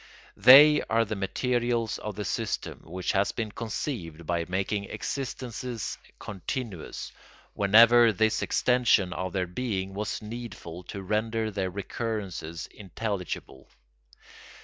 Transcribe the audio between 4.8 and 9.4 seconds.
existences continuous, whenever this extension of